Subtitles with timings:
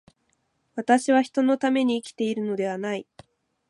[0.73, 3.05] 私は人のために生きているのではない。